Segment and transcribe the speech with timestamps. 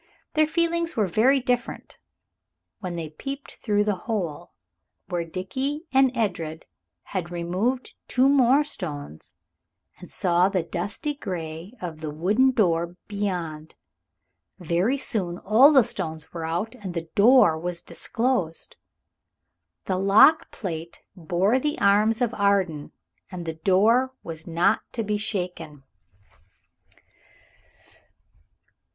[0.33, 1.99] Their feelings were very different
[2.79, 4.51] when they peeped through the hole,
[5.09, 6.65] where Dickie and Edred
[7.03, 9.35] had removed two more stones,
[9.99, 13.75] and saw the dusty gray of the wooden door beyond.
[14.57, 18.77] Very soon all the stones were out, and the door was disclosed.
[19.85, 22.91] The lock plate bore the arms of Arden,
[23.31, 25.83] and the door was not to be shaken.